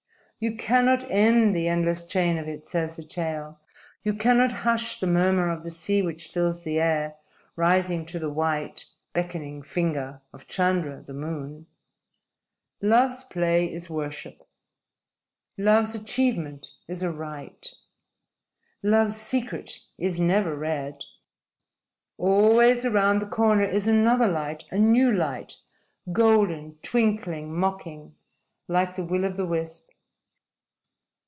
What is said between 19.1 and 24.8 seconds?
secret is never read. _Always around the corner is another light, a